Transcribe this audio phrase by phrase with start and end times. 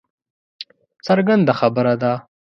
[1.05, 2.13] څرګنده خبره ده